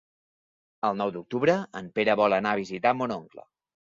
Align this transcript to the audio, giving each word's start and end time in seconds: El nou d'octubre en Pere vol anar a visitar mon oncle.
El 0.87 0.95
nou 1.01 1.11
d'octubre 1.17 1.57
en 1.81 1.89
Pere 1.97 2.15
vol 2.21 2.37
anar 2.39 2.55
a 2.57 2.59
visitar 2.61 2.95
mon 3.03 3.15
oncle. 3.17 3.45